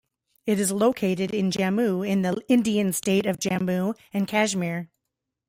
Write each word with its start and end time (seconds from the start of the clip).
It 0.47 0.59
is 0.59 0.71
located 0.71 1.31
in 1.31 1.51
Jammu 1.51 2.01
in 2.01 2.23
the 2.23 2.41
Indian 2.49 2.91
state 2.91 3.27
of 3.27 3.37
Jammu 3.37 3.93
and 4.11 4.27
Kashmir. 4.27 4.89